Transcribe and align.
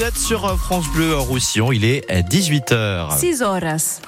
Vous 0.00 0.06
êtes 0.06 0.16
sur 0.16 0.58
France 0.58 0.86
Bleu 0.94 1.14
Roussillon, 1.14 1.72
il 1.72 1.84
est 1.84 2.10
18h. 2.10 3.18
6 3.18 3.42
horas. 3.42 4.00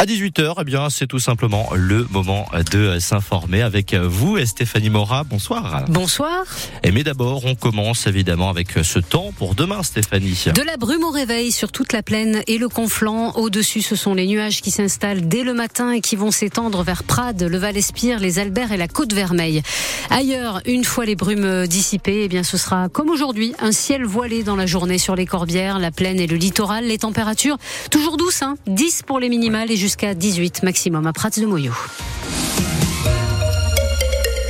À 0.00 0.06
18h, 0.06 0.54
eh 0.60 0.64
bien, 0.64 0.90
c'est 0.90 1.08
tout 1.08 1.18
simplement 1.18 1.70
le 1.74 2.06
moment 2.12 2.46
de 2.70 3.00
s'informer 3.00 3.62
avec 3.62 3.94
vous, 3.94 4.38
Stéphanie 4.46 4.90
Mora. 4.90 5.24
Bonsoir. 5.24 5.86
Bonsoir. 5.88 6.44
Et 6.84 6.92
mais 6.92 7.02
d'abord, 7.02 7.44
on 7.46 7.56
commence 7.56 8.06
évidemment 8.06 8.48
avec 8.48 8.68
ce 8.84 9.00
temps 9.00 9.32
pour 9.36 9.56
demain, 9.56 9.82
Stéphanie. 9.82 10.44
De 10.54 10.62
la 10.62 10.76
brume 10.76 11.02
au 11.02 11.10
réveil 11.10 11.50
sur 11.50 11.72
toute 11.72 11.92
la 11.92 12.04
plaine 12.04 12.42
et 12.46 12.58
le 12.58 12.68
conflant. 12.68 13.32
Au-dessus, 13.32 13.82
ce 13.82 13.96
sont 13.96 14.14
les 14.14 14.28
nuages 14.28 14.60
qui 14.60 14.70
s'installent 14.70 15.26
dès 15.26 15.42
le 15.42 15.52
matin 15.52 15.90
et 15.90 16.00
qui 16.00 16.14
vont 16.14 16.30
s'étendre 16.30 16.84
vers 16.84 17.02
Prades, 17.02 17.42
le 17.42 17.58
Val-Espire, 17.58 18.20
les 18.20 18.38
Alberts 18.38 18.70
et 18.70 18.76
la 18.76 18.86
Côte 18.86 19.12
Vermeille. 19.12 19.62
Ailleurs, 20.10 20.60
une 20.64 20.84
fois 20.84 21.06
les 21.06 21.16
brumes 21.16 21.66
dissipées, 21.66 22.22
eh 22.22 22.28
bien, 22.28 22.44
ce 22.44 22.56
sera 22.56 22.88
comme 22.88 23.10
aujourd'hui, 23.10 23.52
un 23.58 23.72
ciel 23.72 24.04
voilé 24.04 24.44
dans 24.44 24.54
la 24.54 24.66
journée 24.66 24.98
sur 24.98 25.16
les 25.16 25.26
Corbières, 25.26 25.80
la 25.80 25.90
plaine 25.90 26.20
et 26.20 26.28
le 26.28 26.36
littoral. 26.36 26.84
Les 26.84 26.98
températures 26.98 27.58
toujours 27.90 28.16
douces, 28.16 28.42
hein 28.42 28.54
10 28.68 29.02
pour 29.04 29.18
les 29.18 29.28
minimales 29.28 29.72
et 29.72 29.87
jusqu'à 29.88 30.12
18 30.12 30.64
maximum 30.64 31.06
à 31.06 31.14
Prats 31.14 31.30
de 31.30 31.46
Moyo. 31.46 31.72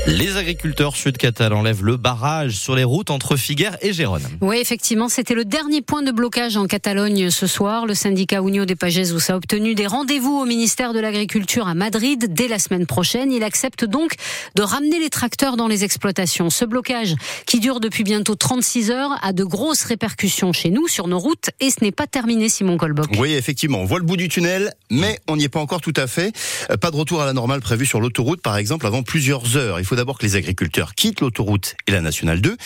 Les 0.09 0.39
agriculteurs 0.39 0.97
sud-catalans 0.97 1.63
lèvent 1.63 1.85
le 1.85 1.99
barrage 1.99 2.53
sur 2.53 2.75
les 2.75 2.83
routes 2.83 3.11
entre 3.11 3.37
Figueres 3.37 3.77
et 3.83 3.93
Gérone. 3.93 4.23
Oui, 4.41 4.57
effectivement, 4.59 5.11
c'était 5.11 5.35
le 5.35 5.45
dernier 5.45 5.83
point 5.83 6.01
de 6.01 6.11
blocage 6.11 6.57
en 6.57 6.67
Catalogne 6.67 7.29
ce 7.29 7.47
soir. 7.47 7.85
Le 7.85 7.93
syndicat 7.93 8.41
Union 8.41 8.65
des 8.65 8.75
Pagesos 8.75 9.31
a 9.31 9.37
obtenu 9.37 9.75
des 9.75 9.87
rendez-vous 9.87 10.41
au 10.41 10.47
ministère 10.47 10.95
de 10.95 10.99
l'Agriculture 10.99 11.69
à 11.69 11.75
Madrid 11.75 12.33
dès 12.33 12.49
la 12.49 12.59
semaine 12.59 12.87
prochaine. 12.87 13.31
Il 13.31 13.43
accepte 13.43 13.85
donc 13.85 14.15
de 14.55 14.63
ramener 14.63 14.99
les 14.99 15.11
tracteurs 15.11 15.59
dans 15.59 15.69
les 15.69 15.85
exploitations. 15.85 16.49
Ce 16.49 16.65
blocage, 16.65 17.15
qui 17.45 17.61
dure 17.61 17.79
depuis 17.79 18.03
bientôt 18.03 18.35
36 18.35 18.91
heures, 18.91 19.11
a 19.21 19.35
de 19.35 19.45
grosses 19.45 19.85
répercussions 19.85 20.55
chez 20.55 20.71
nous, 20.71 20.89
sur 20.89 21.07
nos 21.07 21.19
routes, 21.19 21.51
et 21.61 21.69
ce 21.69 21.85
n'est 21.85 21.93
pas 21.93 22.07
terminé, 22.07 22.49
Simon 22.49 22.79
Colboc. 22.79 23.11
Oui, 23.19 23.35
effectivement, 23.35 23.83
on 23.83 23.85
voit 23.85 23.99
le 23.99 24.07
bout 24.07 24.17
du 24.17 24.31
tunnel, 24.31 24.73
mais 24.91 25.19
on 25.29 25.37
n'y 25.37 25.45
est 25.45 25.51
pas 25.51 25.61
encore 25.61 25.83
tout 25.83 25.93
à 25.97 26.07
fait. 26.07 26.33
Euh, 26.71 26.79
pas 26.79 26.91
de 26.91 26.97
retour 26.97 27.21
à 27.21 27.27
la 27.27 27.35
normale 27.35 27.61
prévu 27.61 27.85
sur 27.85 28.01
l'autoroute, 28.01 28.41
par 28.41 28.57
exemple, 28.57 28.87
avant 28.87 29.03
plusieurs 29.03 29.59
heures. 29.59 29.79
Il 29.79 29.85
faut 29.85 29.98
d'abord 29.99 30.19
que 30.19 30.25
les 30.25 30.37
agriculteurs 30.37 30.95
quittent 30.95 31.21
l'autoroute 31.21 31.77
et 31.87 31.93
la 31.93 32.01
nationale 32.01 32.41
2. 32.41 32.57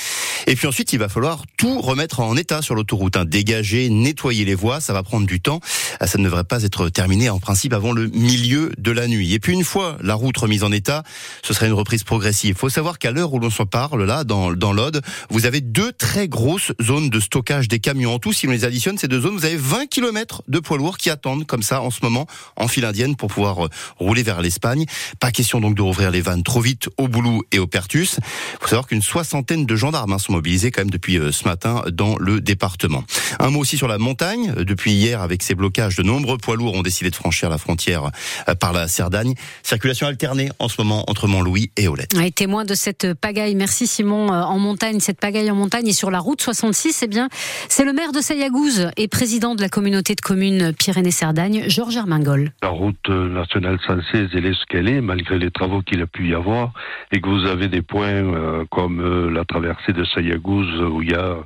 Et 0.47 0.55
puis 0.55 0.67
ensuite, 0.67 0.93
il 0.93 0.99
va 0.99 1.09
falloir 1.09 1.43
tout 1.57 1.81
remettre 1.81 2.21
en 2.21 2.37
état 2.37 2.63
sur 2.63 2.75
l'autoroute. 2.75 3.17
Hein. 3.17 3.25
Dégager, 3.25 3.89
nettoyer 3.89 4.45
les 4.45 4.55
voies, 4.55 4.81
ça 4.81 4.93
va 4.93 5.03
prendre 5.03 5.27
du 5.27 5.41
temps. 5.41 5.61
Ah, 6.01 6.07
ça 6.07 6.19
ne 6.19 6.25
devrait 6.25 6.45
pas 6.45 6.63
être 6.63 6.89
terminé 6.89 7.31
en 7.31 7.39
principe 7.39 7.73
avant 7.73 7.93
le 7.93 8.09
milieu 8.09 8.73
de 8.79 8.91
la 8.91 9.09
nuit. 9.09 9.33
Et 9.35 9.41
puis 9.41 9.53
une 9.53 9.65
fois 9.65 9.97
la 10.03 10.15
route 10.15 10.37
remise 10.37 10.63
en 10.63 10.73
état, 10.73 11.03
ce 11.43 11.55
sera 11.55 11.67
une 11.67 11.73
reprise 11.73 12.05
progressive. 12.05 12.51
Il 12.51 12.59
faut 12.59 12.69
savoir 12.69 12.99
qu'à 12.99 13.11
l'heure 13.11 13.33
où 13.33 13.39
l'on 13.39 13.51
se 13.51 13.63
parle, 13.63 14.05
là, 14.05 14.25
dans, 14.25 14.53
dans 14.53 14.73
l'Aude, 14.73 15.01
vous 15.31 15.47
avez 15.47 15.61
deux 15.61 15.93
très 15.93 16.29
grosses 16.29 16.73
zones 16.81 17.11
de 17.11 17.21
stockage 17.21 17.69
des 17.69 17.79
camions. 17.79 18.15
En 18.15 18.19
tout, 18.19 18.33
si 18.33 18.47
on 18.47 18.51
les 18.51 18.65
additionne, 18.65 18.99
ces 18.99 19.09
deux 19.09 19.21
zones, 19.21 19.37
vous 19.37 19.45
avez 19.45 19.57
20 19.57 19.87
km 19.87 20.43
de 20.49 20.59
poids 20.59 20.77
lourds 20.77 20.99
qui 20.99 21.11
attendent 21.11 21.47
comme 21.47 21.63
ça 21.63 21.81
en 21.81 21.91
ce 21.91 22.01
moment 22.03 22.27
en 22.57 22.69
file 22.69 22.85
indienne 22.85 23.17
pour 23.17 23.29
pouvoir 23.29 23.67
euh, 23.67 23.69
rouler 23.99 24.23
vers 24.23 24.43
l'Espagne. 24.43 24.85
Pas 25.21 25.31
question 25.31 25.61
donc 25.61 25.75
de 25.75 25.83
rouvrir 25.83 26.11
les 26.11 26.21
vannes 26.21 26.43
trop 26.43 26.61
vite 26.61 26.89
au 26.99 27.09
boulot 27.13 27.45
et 27.53 27.61
au 27.61 27.69
Pertus. 27.69 28.19
Il 28.19 28.59
faut 28.61 28.69
savoir 28.69 28.89
qu'une 28.89 29.03
soixantaine 29.03 29.67
de 29.67 29.77
gendarmes 29.77 30.13
hein, 30.13 30.19
sont 30.19 30.33
mobilisés 30.33 30.73
quand 30.73 30.81
même 30.81 30.91
depuis 30.91 31.19
euh, 31.19 31.31
ce 31.31 31.47
matin 31.47 31.85
dans 31.93 32.17
le 32.19 32.41
département. 32.41 33.05
Un 33.39 33.51
mot 33.51 33.61
aussi 33.61 33.77
sur 33.77 33.87
la 33.87 33.99
montagne. 33.99 34.53
Depuis 34.57 34.93
hier, 34.93 35.21
avec 35.23 35.43
ces 35.43 35.55
blocages, 35.55 35.97
de 35.97 36.03
nombreux 36.03 36.39
poids 36.39 36.57
lourds 36.57 36.75
ont 36.75 36.83
décidé 36.83 37.11
de 37.11 37.15
franchir 37.15 37.49
la 37.51 37.59
frontière 37.59 38.11
euh, 38.49 38.55
par 38.55 38.73
la 38.73 38.89
Cerdagne. 38.89 39.35
Circulation 39.63 40.07
alternée 40.07 40.51
en 40.59 40.69
ce 40.69 40.81
moment 40.81 41.05
entre 41.09 41.29
Montlouis 41.29 41.71
et 41.77 41.87
Olette. 41.87 42.15
Et 42.19 42.33
témoin 42.33 42.65
de 42.65 42.75
cette 42.75 43.15
pagaille, 43.15 43.55
merci 43.55 43.87
Simon, 43.87 44.33
euh, 44.33 44.43
en 44.43 44.59
montagne, 44.59 44.99
cette 45.01 45.21
pagaille 45.21 45.51
en 45.51 45.55
montagne 45.55 45.87
et 45.87 45.93
sur 45.93 46.11
la 46.11 46.19
route 46.19 46.41
66, 46.41 47.03
eh 47.03 47.07
bien, 47.07 47.29
c'est 47.69 47.85
le 47.85 47.93
maire 47.93 48.13
de 48.13 48.21
Sayagouz 48.21 48.91
et 48.97 49.09
président 49.09 49.55
de 49.55 49.61
la 49.61 49.69
communauté 49.69 50.15
de 50.15 50.21
communes 50.21 50.73
Pyrénées-Cerdagne, 50.73 51.65
Georges 51.69 51.99
Armingol. 51.99 52.53
La 52.63 52.69
route 52.69 53.09
nationale 53.09 53.79
116, 53.87 54.31
elle 54.35 54.47
est 54.47 54.55
ce 54.55 54.65
qu'elle 54.69 54.89
est, 54.89 55.01
malgré 55.01 55.39
les 55.39 55.51
travaux 55.51 55.83
qu'il 55.83 56.01
a 56.01 56.07
pu 56.07 56.29
y 56.29 56.35
avoir, 56.35 56.73
et 57.13 57.21
que 57.21 57.29
vous 57.29 57.45
avez 57.47 57.69
des 57.69 57.83
points 57.83 58.09
euh, 58.09 58.65
comme 58.71 59.01
euh, 59.01 59.31
la 59.31 59.45
traversée 59.45 59.93
de 59.93 60.03
Sayagouz 60.03 60.81
où 60.81 61.03
il 61.03 61.11
y 61.11 61.15
a 61.15 61.37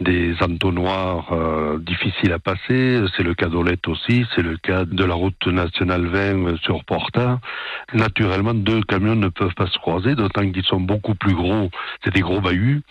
des 0.00 0.34
entonnoirs 0.42 1.32
euh, 1.32 1.78
difficiles 1.78 2.32
à 2.32 2.40
passer. 2.40 3.00
C'est 3.16 3.22
le 3.22 3.34
cas 3.34 3.46
d'Olette 3.46 3.86
aussi, 3.86 4.26
c'est 4.34 4.42
le 4.42 4.56
cas 4.56 4.84
de 4.84 5.04
la 5.04 5.14
route 5.14 5.46
nationale 5.46 6.06
20 6.06 6.56
sur 6.62 6.84
Porta. 6.84 7.38
Naturellement, 7.92 8.54
deux 8.54 8.82
camions 8.82 9.14
ne 9.14 9.28
peuvent 9.28 9.54
pas 9.54 9.68
se 9.68 9.78
croiser, 9.78 10.16
d'autant 10.16 10.50
qu'ils 10.50 10.64
sont 10.64 10.80
beaucoup 10.80 11.14
plus 11.14 11.34
gros. 11.34 11.70
C'est 12.02 12.12
des 12.12 12.20
gros 12.20 12.40
bahuts. 12.40 12.82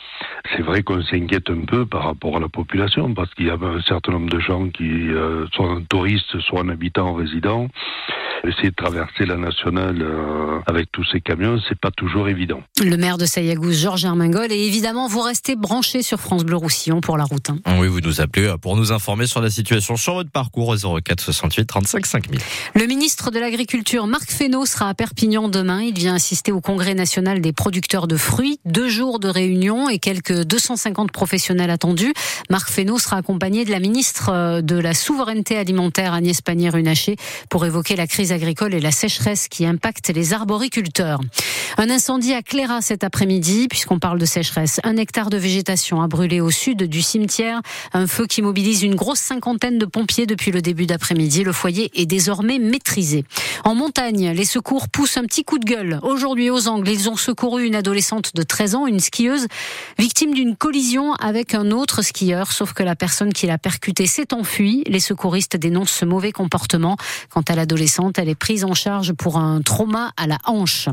C'est 0.56 0.62
vrai 0.62 0.82
qu'on 0.84 1.02
s'inquiète 1.04 1.50
un 1.50 1.66
peu 1.66 1.86
par 1.86 2.06
rapport 2.06 2.38
à 2.38 2.40
la 2.40 2.48
population 2.48 3.14
parce 3.14 3.34
qu'il 3.34 3.48
y 3.48 3.50
a 3.50 3.56
un 3.56 3.82
certain 3.82 4.14
nombre 4.14 4.30
de 4.30 4.40
gens 4.40 4.70
qui, 4.70 5.10
soit 5.54 5.70
un 5.70 5.82
touriste, 5.82 6.40
soit 6.40 6.62
un 6.62 6.70
habitant 6.70 7.10
en 7.10 7.14
résident, 7.16 7.68
essayer 8.48 8.70
de 8.70 8.76
traverser 8.76 9.26
la 9.26 9.38
nationale 9.38 10.02
euh, 10.02 10.60
avec 10.66 10.92
tous 10.92 11.04
ces 11.06 11.22
camions, 11.22 11.60
c'est 11.68 11.80
pas 11.80 11.92
toujours 11.92 12.13
évident. 12.28 12.62
Le 12.84 12.96
maire 12.96 13.18
de 13.18 13.26
Sayagouz, 13.26 13.76
Georges 13.76 14.06
Hermingol, 14.06 14.52
et 14.52 14.68
évidemment, 14.68 15.08
vous 15.08 15.22
restez 15.22 15.56
branché 15.56 16.02
sur 16.02 16.20
France 16.20 16.44
Bleu 16.44 16.56
Roussillon 16.56 17.02
pour 17.02 17.18
la 17.18 17.24
route. 17.24 17.50
Hein. 17.50 17.60
Oui, 17.80 17.88
vous 17.88 18.02
nous 18.02 18.22
appelez 18.22 18.48
euh, 18.48 18.58
pour 18.58 18.76
nous 18.76 18.92
informer 18.92 19.26
sur 19.28 19.42
la 19.42 19.50
situation 19.50 19.98
sur 19.98 20.14
votre 20.14 20.30
parcours 20.30 20.70
au 20.70 21.02
04 21.02 21.20
68 21.22 21.66
35 21.66 22.06
5000. 22.06 22.40
Le 22.76 22.86
ministre 22.86 23.32
de 23.32 23.40
l'Agriculture, 23.40 24.08
Marc 24.08 24.32
Fesneau, 24.32 24.66
sera 24.66 24.90
à 24.90 24.94
Perpignan 24.94 25.50
demain. 25.50 25.82
Il 25.82 25.96
vient 25.96 26.16
assister 26.16 26.52
au 26.52 26.62
congrès 26.62 26.94
national 26.94 27.42
des 27.42 27.52
producteurs 27.54 28.08
de 28.08 28.16
fruits. 28.16 28.60
Deux 28.66 28.90
jours 28.90 29.20
de 29.20 29.28
réunion 29.28 29.90
et 29.90 30.00
quelques 30.00 30.44
250 30.44 31.12
professionnels 31.12 31.72
attendus. 31.72 32.14
Marc 32.50 32.70
Fesneau 32.70 33.00
sera 33.00 33.18
accompagné 33.18 33.66
de 33.66 33.72
la 33.72 33.80
ministre 33.80 34.30
euh, 34.30 34.62
de 34.62 34.78
la 34.78 34.94
Souveraineté 34.94 35.58
alimentaire, 35.58 36.14
Agnès 36.14 36.42
Pannier-Runacher, 36.42 37.16
pour 37.50 37.66
évoquer 37.66 37.96
la 37.96 38.08
crise 38.08 38.32
agricole 38.32 38.74
et 38.74 38.80
la 38.80 38.92
sécheresse 38.92 39.48
qui 39.48 39.66
impactent 39.66 40.12
les 40.14 40.34
arboriculteurs. 40.34 41.20
Un 41.78 41.90
incendie 41.94 42.34
à 42.34 42.42
Cléra 42.42 42.82
cet 42.82 43.04
après-midi, 43.04 43.68
puisqu'on 43.70 44.00
parle 44.00 44.18
de 44.18 44.26
sécheresse. 44.26 44.80
Un 44.84 44.98
hectare 44.98 45.30
de 45.30 45.38
végétation 45.38 46.02
a 46.02 46.08
brûlé 46.08 46.42
au 46.42 46.50
sud 46.50 46.84
du 46.84 47.04
cimetière. 47.04 47.62
Un 47.94 48.08
feu 48.08 48.26
qui 48.26 48.42
mobilise 48.42 48.82
une 48.82 48.96
grosse 48.96 49.20
cinquantaine 49.20 49.78
de 49.78 49.86
pompiers 49.86 50.26
depuis 50.26 50.52
le 50.52 50.62
début 50.62 50.88
d'après-midi. 50.88 51.44
Le 51.44 51.54
foyer 51.54 51.92
est 51.94 52.08
désormais 52.08 52.58
maîtrisé. 52.58 53.26
En 53.64 53.76
montagne, 53.76 54.32
les 54.32 54.46
secours 54.46 54.90
poussent 54.90 55.18
un 55.18 55.24
petit 55.24 55.44
coup 55.44 55.60
de 55.60 55.66
gueule. 55.66 56.00
Aujourd'hui, 56.04 56.50
aux 56.50 56.68
Angles, 56.68 56.90
ils 56.90 57.10
ont 57.10 57.16
secouru 57.16 57.66
une 57.66 57.76
adolescente 57.76 58.36
de 58.36 58.44
13 58.44 58.76
ans, 58.76 58.88
une 58.88 59.00
skieuse, 59.00 59.48
victime 59.98 60.34
d'une 60.34 60.56
collision 60.56 61.14
avec 61.16 61.54
un 61.54 61.72
autre 61.72 62.02
skieur, 62.02 62.52
sauf 62.52 62.74
que 62.74 62.84
la 62.84 62.96
personne 62.96 63.34
qui 63.34 63.48
l'a 63.48 63.58
percutée 63.58 64.06
s'est 64.06 64.34
enfuie. 64.34 64.84
Les 64.88 65.00
secouristes 65.00 65.58
dénoncent 65.58 65.92
ce 65.92 66.06
mauvais 66.06 66.32
comportement. 66.32 66.98
Quant 67.30 67.44
à 67.48 67.56
l'adolescente, 67.56 68.20
elle 68.20 68.30
est 68.30 68.36
prise 68.36 68.64
en 68.64 68.74
charge 68.74 69.14
pour 69.14 69.38
un 69.38 69.62
trauma 69.62 70.12
à 70.18 70.28
la 70.28 70.38
hanche. 70.46 70.90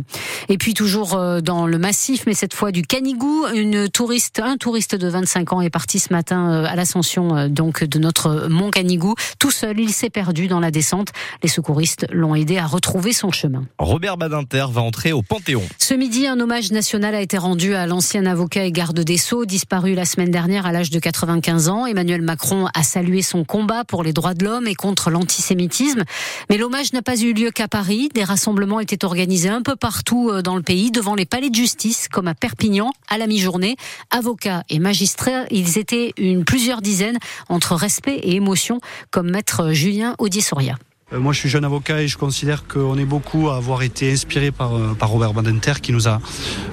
Et 0.49 0.59
puis 0.59 0.75
toujours 0.75 1.15
euh, 1.15 1.41
dans 1.41 1.67
le 1.67 1.79
massif, 1.79 2.25
mais 2.27 2.35
cette 2.35 2.55
fois 2.55 2.73
du 2.73 2.83
Canigou, 2.83 3.47
une 3.55 3.89
touriste, 3.89 4.41
un 4.41 4.57
touriste 4.57 4.95
de 4.95 5.09
25 5.09 5.53
ans 5.53 5.61
est 5.61 5.71
parti 5.71 5.99
ce 5.99 6.13
matin 6.13 6.51
euh, 6.51 6.65
à 6.67 6.77
l'ascension 6.77 7.37
euh, 7.37 7.49
donc 7.49 7.85
de 7.85 7.99
notre 7.99 8.49
mont 8.49 8.71
Canigou. 8.71 9.15
Tout 9.39 9.51
seul, 9.51 9.79
il 9.81 9.93
s'est 9.93 10.11
perdu 10.11 10.49
dans 10.49 10.61
la 10.61 10.71
descente. 10.71 11.09
Les 11.43 11.49
secouristes 11.49 12.07
l'ont 12.13 12.35
aidé 12.35 12.50
à 12.59 12.67
retrouver 12.67 13.13
son 13.13 13.31
chemin. 13.31 13.65
Robert 13.79 14.17
Badinter 14.17 14.67
va 14.71 14.83
entrer 14.83 15.13
au 15.13 15.23
Panthéon. 15.23 15.63
Ce 15.79 15.95
midi, 15.95 16.27
un 16.27 16.39
hommage 16.41 16.73
national 16.73 17.15
a 17.15 17.21
été 17.21 17.39
rendu 17.39 17.75
à 17.75 17.87
l'ancien 17.87 18.27
avocat 18.27 18.65
et 18.65 18.73
garde 18.73 19.01
des 19.01 19.17
Sceaux, 19.17 19.45
disparu 19.45 19.95
la 19.95 20.05
semaine 20.05 20.31
dernière 20.31 20.67
à 20.67 20.73
l'âge 20.73 20.91
de 20.91 20.99
95 20.99 21.69
ans. 21.69 21.87
Emmanuel 21.87 22.23
Macron 22.23 22.67
a 22.75 22.83
salué 22.83 23.23
son 23.23 23.45
combat 23.45 23.85
pour 23.85 24.03
les 24.03 24.13
droits 24.13 24.35
de 24.35 24.45
l'homme 24.45 24.67
et 24.67 24.75
contre 24.75 25.11
l'antisémitisme. 25.11 26.05
Mais 26.49 26.59
l'hommage 26.59 26.93
n'a 26.93 27.03
pas 27.03 27.19
eu 27.21 27.33
lieu 27.33 27.51
qu'à 27.51 27.69
Paris. 27.69 28.09
Des 28.15 28.25
rassemblements 28.25 28.81
étaient 28.81 29.05
organisés 29.05 29.49
un 29.49 29.63
peu 29.63 29.77
partout 29.77 30.31
dans 30.43 30.57
le 30.57 30.63
pays, 30.63 30.91
devant 30.91 31.15
les 31.15 31.27
palais 31.27 31.51
de 31.51 31.55
justice, 31.55 32.09
comme 32.09 32.29
à 32.29 32.35
Perpignan, 32.35 32.93
à 33.09 33.19
la 33.19 33.27
mi-journée. 33.27 33.77
Avocats 34.11 34.65
et 34.69 34.79
magistrats, 34.79 35.45
ils 35.51 35.79
étaient 35.79 36.13
une 36.17 36.45
plusieurs 36.45 36.83
dizaines 36.83 37.19
entre 37.49 37.75
respect 37.75 38.17
et 38.17 38.35
émotion, 38.35 38.81
comme 39.11 39.31
maître 39.31 39.73
Julien 39.73 40.15
Audier-Soria. 40.19 40.77
Euh, 41.13 41.19
moi, 41.19 41.33
je 41.33 41.39
suis 41.39 41.49
jeune 41.49 41.65
avocat 41.65 42.03
et 42.03 42.09
je 42.09 42.17
considère 42.17 42.67
qu'on 42.67 42.97
est 42.97 43.05
beaucoup 43.05 43.49
à 43.49 43.57
avoir 43.57 43.83
été 43.83 44.13
inspiré 44.13 44.51
par, 44.51 44.77
euh, 44.77 44.97
Robert 45.01 45.33
Badinter 45.33 45.75
qui 45.83 45.93
nous 45.93 46.09
a 46.09 46.21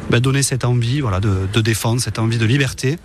ben, 0.10 0.20
donné 0.20 0.44
cette 0.44 0.64
envie 0.64 1.02
voilà, 1.02 1.20
de, 1.20 1.48
de, 1.52 1.62
défendre, 1.62 2.02
cette 2.02 2.20
envie 2.20 2.38
de 2.38 2.46
liberté. 2.46 2.98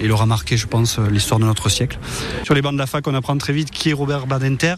Il 0.00 0.12
aura 0.12 0.26
marqué, 0.26 0.56
je 0.56 0.66
pense, 0.66 0.98
l'histoire 0.98 1.40
de 1.40 1.44
notre 1.44 1.68
siècle. 1.68 1.98
Sur 2.44 2.54
les 2.54 2.62
bancs 2.62 2.74
de 2.74 2.78
la 2.78 2.86
fac, 2.86 3.06
on 3.08 3.14
apprend 3.14 3.36
très 3.36 3.52
vite 3.52 3.70
qui 3.70 3.90
est 3.90 3.92
Robert 3.92 4.26
Badinter. 4.26 4.74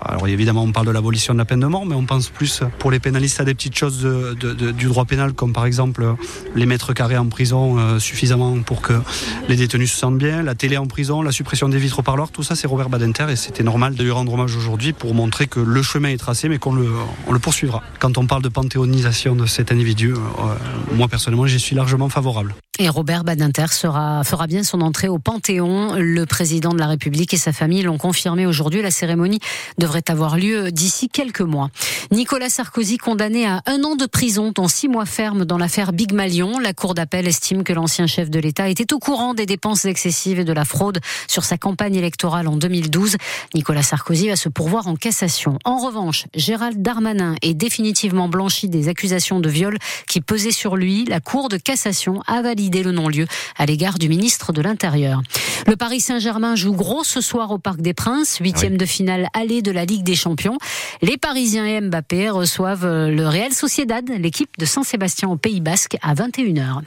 Alors 0.00 0.26
évidemment, 0.28 0.62
on 0.62 0.72
parle 0.72 0.86
de 0.86 0.90
l'abolition 0.90 1.34
de 1.34 1.38
la 1.38 1.44
peine 1.44 1.60
de 1.60 1.66
mort, 1.66 1.86
mais 1.86 1.94
on 1.94 2.04
pense 2.04 2.28
plus 2.28 2.62
pour 2.78 2.90
les 2.90 2.98
pénalistes 2.98 3.40
à 3.40 3.44
des 3.44 3.54
petites 3.54 3.76
choses 3.76 4.04
du 4.04 4.86
droit 4.86 5.04
pénal, 5.04 5.32
comme 5.32 5.52
par 5.52 5.66
exemple 5.66 6.14
les 6.54 6.66
mètres 6.66 6.92
carrés 6.92 7.16
en 7.16 7.26
prison 7.26 7.78
euh, 7.78 7.98
suffisamment 7.98 8.58
pour 8.60 8.82
que 8.82 8.94
les 9.48 9.56
détenus 9.56 9.92
se 9.92 9.98
sentent 9.98 10.18
bien, 10.18 10.42
la 10.42 10.54
télé 10.54 10.76
en 10.76 10.86
prison, 10.86 11.22
la 11.22 11.32
suppression 11.32 11.68
des 11.68 11.78
vitres 11.78 12.00
au 12.00 12.02
parloir, 12.02 12.30
tout 12.30 12.42
ça 12.42 12.56
c'est 12.56 12.66
Robert 12.66 12.88
Badinter 12.88 13.26
et 13.30 13.36
c'était 13.36 13.62
normal 13.62 13.94
de 13.94 14.02
lui 14.02 14.10
rendre 14.10 14.32
hommage 14.32 14.56
aujourd'hui 14.56 14.92
pour 14.92 15.14
montrer 15.14 15.33
que 15.42 15.60
le 15.60 15.82
chemin 15.82 16.10
est 16.10 16.16
tracé, 16.16 16.48
mais 16.48 16.58
qu'on 16.58 16.74
le, 16.74 17.38
poursuivra. 17.40 17.82
Quand 17.98 18.16
on 18.18 18.26
parle 18.26 18.42
de 18.42 18.48
panthéonisation 18.48 19.34
de 19.34 19.46
cet 19.46 19.72
individu, 19.72 20.12
euh, 20.12 20.16
moi 20.94 21.08
personnellement 21.08 21.46
j'y 21.46 21.60
suis 21.60 21.74
largement 21.74 22.08
favorable. 22.08 22.54
Et 22.80 22.88
Robert 22.88 23.22
Badinter 23.22 23.66
fera 23.70 24.46
bien 24.48 24.64
son 24.64 24.80
entrée 24.80 25.06
au 25.06 25.20
Panthéon. 25.20 25.94
Le 25.96 26.26
président 26.26 26.72
de 26.72 26.78
la 26.80 26.88
République 26.88 27.32
et 27.32 27.36
sa 27.36 27.52
famille 27.52 27.82
l'ont 27.82 27.98
confirmé 27.98 28.46
aujourd'hui. 28.46 28.82
La 28.82 28.90
cérémonie 28.90 29.38
devrait 29.78 30.02
avoir 30.08 30.36
lieu 30.36 30.72
d'ici 30.72 31.08
quelques 31.08 31.40
mois. 31.40 31.70
Nicolas 32.10 32.48
Sarkozy 32.48 32.98
condamné 32.98 33.46
à 33.46 33.62
un 33.66 33.84
an 33.84 33.94
de 33.94 34.06
prison, 34.06 34.50
dont 34.52 34.66
six 34.66 34.88
mois 34.88 35.06
ferme 35.06 35.44
dans 35.44 35.56
l'affaire 35.56 35.92
Big 35.92 36.12
Malion. 36.12 36.58
La 36.58 36.72
Cour 36.72 36.94
d'appel 36.94 37.28
estime 37.28 37.62
que 37.62 37.72
l'ancien 37.72 38.08
chef 38.08 38.28
de 38.28 38.40
l'État 38.40 38.68
était 38.68 38.92
au 38.92 38.98
courant 38.98 39.34
des 39.34 39.46
dépenses 39.46 39.84
excessives 39.84 40.40
et 40.40 40.44
de 40.44 40.52
la 40.52 40.64
fraude 40.64 40.98
sur 41.28 41.44
sa 41.44 41.56
campagne 41.56 41.94
électorale 41.94 42.48
en 42.48 42.56
2012. 42.56 43.18
Nicolas 43.54 43.84
Sarkozy 43.84 44.30
va 44.30 44.36
se 44.36 44.48
pourvoir 44.48 44.88
en 44.88 44.96
cassation. 44.96 45.60
En 45.64 45.78
revanche, 45.78 46.24
Gérald 46.34 46.82
Darmanin 46.82 47.36
est 47.40 47.54
définitivement 47.54 48.28
blanchi 48.28 48.68
des 48.68 48.88
accusations 48.88 49.38
de 49.38 49.48
viol 49.48 49.78
qui 50.08 50.20
pesaient 50.20 50.50
sur 50.50 50.74
lui. 50.74 51.04
La 51.04 51.20
Cour 51.20 51.48
de 51.48 51.56
cassation 51.56 52.20
a 52.26 52.42
validé 52.42 52.63
le 52.70 52.92
non-lieu 52.92 53.26
à 53.56 53.66
l'égard 53.66 53.98
du 53.98 54.08
ministre 54.08 54.52
de 54.52 54.62
l'Intérieur. 54.62 55.22
Le 55.66 55.76
Paris 55.76 56.00
Saint-Germain 56.00 56.56
joue 56.56 56.72
gros 56.72 57.04
ce 57.04 57.20
soir 57.20 57.50
au 57.50 57.58
Parc 57.58 57.80
des 57.80 57.94
Princes, 57.94 58.38
huitième 58.40 58.76
de 58.76 58.86
finale 58.86 59.28
allée 59.32 59.62
de 59.62 59.70
la 59.70 59.84
Ligue 59.84 60.02
des 60.02 60.14
Champions. 60.14 60.58
Les 61.02 61.16
Parisiens 61.16 61.66
et 61.66 61.80
Mbappé 61.80 62.30
reçoivent 62.30 62.86
le 62.86 63.28
Real 63.28 63.52
Sociedad, 63.52 64.08
l'équipe 64.18 64.50
de 64.58 64.64
Saint-Sébastien 64.64 65.28
au 65.28 65.36
Pays 65.36 65.60
Basque, 65.60 65.96
à 66.02 66.14
21h. 66.14 66.80